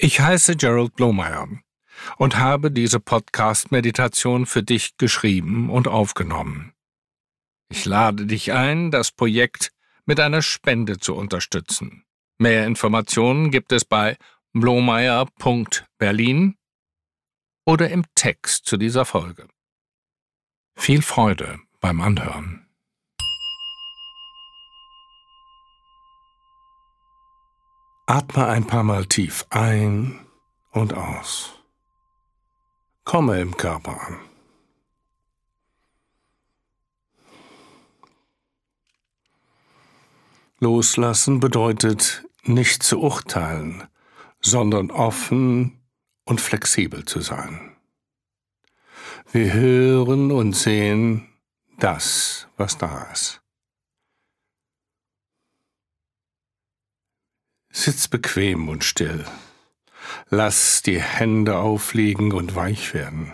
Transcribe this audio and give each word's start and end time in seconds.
Ich 0.00 0.20
heiße 0.20 0.54
Gerald 0.54 0.94
Blomeyer 0.94 1.48
und 2.18 2.36
habe 2.36 2.70
diese 2.70 3.00
Podcast-Meditation 3.00 4.46
für 4.46 4.62
dich 4.62 4.96
geschrieben 4.96 5.70
und 5.70 5.88
aufgenommen. 5.88 6.72
Ich 7.68 7.84
lade 7.84 8.26
dich 8.26 8.52
ein, 8.52 8.92
das 8.92 9.10
Projekt 9.10 9.72
mit 10.06 10.20
einer 10.20 10.40
Spende 10.40 10.98
zu 10.98 11.16
unterstützen. 11.16 12.04
Mehr 12.38 12.64
Informationen 12.64 13.50
gibt 13.50 13.72
es 13.72 13.84
bei 13.84 14.16
blomeyer.berlin 14.52 16.56
oder 17.66 17.90
im 17.90 18.04
Text 18.14 18.66
zu 18.66 18.76
dieser 18.76 19.04
Folge. 19.04 19.48
Viel 20.76 21.02
Freude 21.02 21.58
beim 21.80 22.00
Anhören. 22.00 22.67
Atme 28.10 28.46
ein 28.46 28.66
paar 28.66 28.84
Mal 28.84 29.04
tief 29.04 29.44
ein 29.50 30.18
und 30.70 30.94
aus. 30.94 31.52
Komme 33.04 33.38
im 33.38 33.54
Körper 33.54 34.00
an. 34.00 34.18
Loslassen 40.58 41.38
bedeutet 41.38 42.24
nicht 42.44 42.82
zu 42.82 42.98
urteilen, 42.98 43.86
sondern 44.40 44.90
offen 44.90 45.78
und 46.24 46.40
flexibel 46.40 47.04
zu 47.04 47.20
sein. 47.20 47.76
Wir 49.32 49.52
hören 49.52 50.32
und 50.32 50.54
sehen 50.54 51.28
das, 51.78 52.48
was 52.56 52.78
da 52.78 53.02
ist. 53.12 53.42
Sitz 57.88 58.06
bequem 58.06 58.68
und 58.68 58.84
still. 58.84 59.24
Lass 60.28 60.82
die 60.82 61.00
Hände 61.00 61.56
aufliegen 61.56 62.32
und 62.32 62.54
weich 62.54 62.92
werden. 62.92 63.32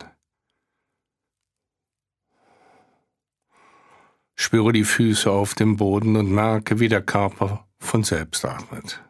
Spüre 4.36 4.72
die 4.72 4.84
Füße 4.84 5.28
auf 5.28 5.56
dem 5.56 5.76
Boden 5.76 6.14
und 6.14 6.30
merke, 6.30 6.78
wie 6.78 6.88
der 6.88 7.02
Körper 7.02 7.66
von 7.80 8.04
selbst 8.04 8.44
atmet. 8.44 9.02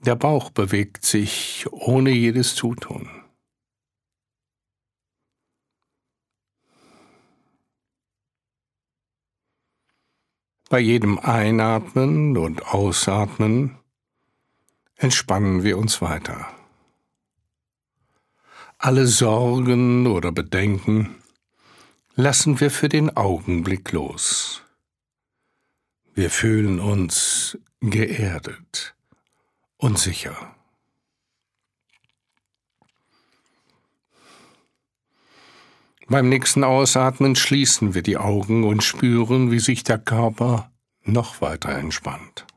Der 0.00 0.16
Bauch 0.16 0.50
bewegt 0.50 1.06
sich 1.06 1.64
ohne 1.70 2.10
jedes 2.10 2.56
Zutun. 2.56 3.19
Bei 10.70 10.78
jedem 10.78 11.18
Einatmen 11.18 12.36
und 12.36 12.64
Ausatmen 12.64 13.76
entspannen 14.94 15.64
wir 15.64 15.76
uns 15.76 16.00
weiter. 16.00 16.46
Alle 18.78 19.08
Sorgen 19.08 20.06
oder 20.06 20.30
Bedenken 20.30 21.16
lassen 22.14 22.60
wir 22.60 22.70
für 22.70 22.88
den 22.88 23.16
Augenblick 23.16 23.90
los. 23.90 24.62
Wir 26.14 26.30
fühlen 26.30 26.78
uns 26.78 27.58
geerdet 27.80 28.94
und 29.76 29.98
sicher. 29.98 30.54
Beim 36.10 36.28
nächsten 36.28 36.64
Ausatmen 36.64 37.36
schließen 37.36 37.94
wir 37.94 38.02
die 38.02 38.16
Augen 38.16 38.64
und 38.64 38.82
spüren, 38.82 39.52
wie 39.52 39.60
sich 39.60 39.84
der 39.84 39.96
Körper 39.96 40.72
noch 41.04 41.40
weiter 41.40 41.70
entspannt. 41.70 42.48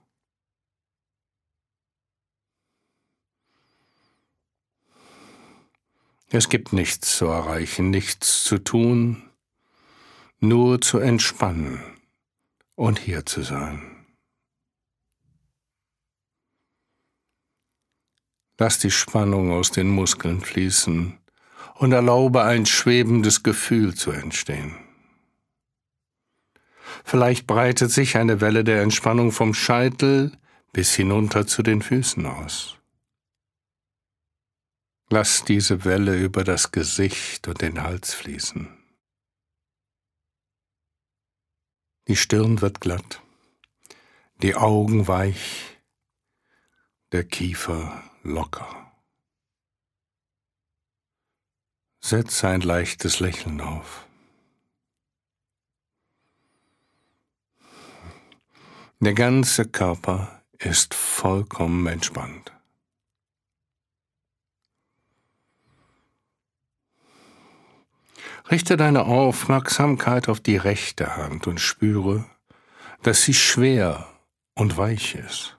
Es 6.31 6.50
gibt 6.50 6.74
nichts 6.74 7.16
zu 7.16 7.28
erreichen, 7.28 7.92
nichts 7.92 8.44
zu 8.44 8.58
tun, 8.58 9.30
nur 10.40 10.81
zu 10.81 10.97
entspannen 10.97 11.80
und 12.74 12.97
hier 12.97 13.24
zu 13.24 13.44
sein. 13.44 14.03
Lass 18.58 18.80
die 18.80 18.90
Spannung 18.90 19.52
aus 19.52 19.70
den 19.70 19.90
Muskeln 19.90 20.41
fließen 20.41 21.20
und 21.75 21.91
erlaube 21.91 22.44
ein 22.44 22.66
schwebendes 22.66 23.44
Gefühl 23.44 23.94
zu 23.95 24.11
entstehen. 24.11 24.75
Vielleicht 27.03 27.47
breitet 27.47 27.91
sich 27.91 28.17
eine 28.17 28.41
Welle 28.41 28.63
der 28.63 28.81
Entspannung 28.81 29.31
vom 29.31 29.53
Scheitel 29.53 30.31
bis 30.72 30.94
hinunter 30.94 31.45
zu 31.47 31.63
den 31.63 31.81
Füßen 31.81 32.25
aus. 32.25 32.78
Lass 35.09 35.44
diese 35.44 35.85
Welle 35.85 36.17
über 36.17 36.44
das 36.44 36.72
Gesicht 36.72 37.47
und 37.47 37.61
den 37.61 37.84
Hals 37.84 38.13
fließen. 38.13 38.67
Die 42.07 42.16
Stirn 42.16 42.61
wird 42.61 42.81
glatt, 42.81 43.22
die 44.41 44.55
Augen 44.55 45.07
weich, 45.07 45.78
der 47.11 47.23
Kiefer 47.23 48.03
locker. 48.23 48.93
Setz 52.13 52.44
ein 52.44 52.62
leichtes 52.62 53.19
Lächeln 53.22 53.59
auf. 53.59 54.06
Der 59.00 59.16
ganze 59.16 59.66
Körper 59.66 60.44
ist 60.59 60.94
vollkommen 60.94 61.88
entspannt. 61.88 62.52
Richte 68.52 68.78
deine 68.78 69.06
Aufmerksamkeit 69.06 70.29
auf 70.29 70.40
die 70.40 70.57
rechte 70.57 71.18
Hand 71.18 71.47
und 71.47 71.59
spüre, 71.59 72.25
dass 73.02 73.23
sie 73.23 73.34
schwer 73.34 74.07
und 74.53 74.78
weich 74.78 75.16
ist. 75.16 75.57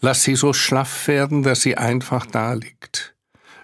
Lass 0.00 0.22
sie 0.22 0.34
so 0.34 0.54
schlaff 0.54 1.08
werden, 1.08 1.42
dass 1.42 1.60
sie 1.60 1.76
einfach 1.76 2.24
da 2.24 2.54
liegt 2.54 3.15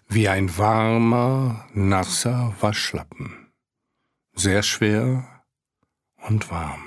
wie 0.08 0.28
ein 0.28 0.56
warmer, 0.58 1.68
nasser 1.72 2.54
Waschlappen, 2.60 3.52
sehr 4.34 4.62
schwer 4.62 5.44
und 6.16 6.50
warm. 6.50 6.82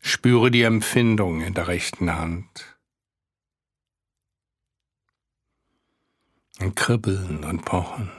Spüre 0.00 0.50
die 0.50 0.62
Empfindung 0.62 1.40
in 1.40 1.54
der 1.54 1.66
rechten 1.66 2.14
Hand. 2.14 2.78
Ein 6.58 6.74
Kribbeln 6.74 7.42
und 7.44 7.64
Pochen. 7.64 8.10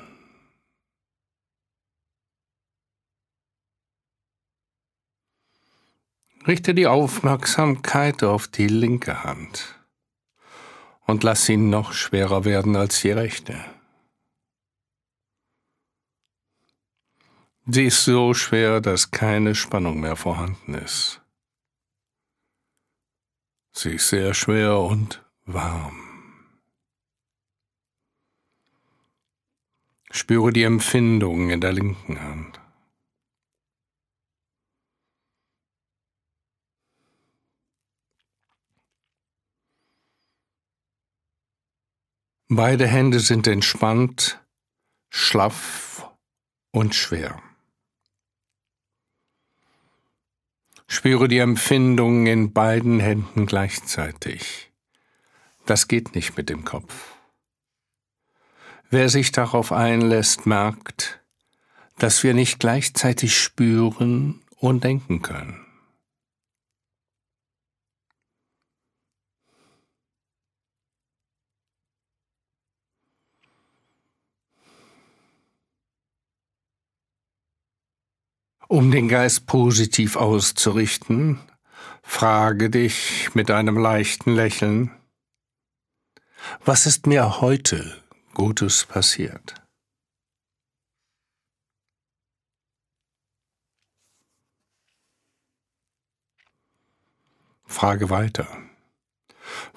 Richte 6.47 6.75
die 6.75 6.87
Aufmerksamkeit 6.87 8.23
auf 8.23 8.47
die 8.47 8.67
linke 8.67 9.23
Hand 9.23 9.74
und 11.05 11.23
lass 11.23 11.47
ihn 11.49 11.69
noch 11.69 11.93
schwerer 11.93 12.45
werden 12.45 12.75
als 12.75 13.01
die 13.01 13.11
rechte. 13.11 13.63
Sie 17.67 17.85
ist 17.85 18.05
so 18.05 18.33
schwer, 18.33 18.79
dass 18.79 19.09
keine 19.09 19.55
Spannung 19.55 19.99
mehr 19.99 20.15
vorhanden 20.15 20.75
ist. 20.75 21.21
Sie 23.71 23.95
ist 23.95 24.09
sehr 24.09 24.33
schwer 24.33 24.77
und 24.79 25.25
warm. 25.45 25.99
Spüre 30.11 30.53
die 30.53 30.63
Empfindung 30.63 31.49
in 31.49 31.59
der 31.59 31.73
linken 31.73 32.21
Hand. 32.21 32.64
Beide 42.47 42.85
Hände 42.85 43.19
sind 43.19 43.47
entspannt, 43.47 44.39
schlaff 45.09 46.07
und 46.71 46.93
schwer. 46.93 47.41
Spüre 50.85 51.27
die 51.27 51.39
Empfindung 51.39 52.27
in 52.27 52.53
beiden 52.53 52.99
Händen 52.99 53.47
gleichzeitig. 53.47 54.71
Das 55.65 55.87
geht 55.87 56.13
nicht 56.13 56.37
mit 56.37 56.49
dem 56.49 56.63
Kopf. 56.65 57.15
Wer 58.91 59.09
sich 59.09 59.31
darauf 59.31 59.71
einlässt, 59.71 60.45
merkt, 60.45 61.21
dass 61.97 62.21
wir 62.21 62.35
nicht 62.35 62.59
gleichzeitig 62.59 63.35
spüren 63.35 64.43
und 64.57 64.83
denken 64.83 65.23
können. 65.23 65.64
Um 78.67 78.89
den 78.91 79.07
Geist 79.07 79.45
positiv 79.45 80.15
auszurichten, 80.15 81.39
Frage 82.07 82.69
dich 82.69 83.33
mit 83.33 83.51
einem 83.51 83.77
leichten 83.77 84.35
Lächeln, 84.35 84.91
was 86.63 86.85
ist 86.85 87.07
mir 87.07 87.41
heute 87.41 88.01
Gutes 88.33 88.85
passiert? 88.85 89.55
Frage 97.65 98.09
weiter. 98.09 98.47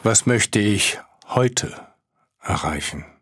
Was 0.03 0.27
möchte 0.27 0.61
ich 0.61 1.01
heute 1.27 1.95
erreichen? 2.41 3.18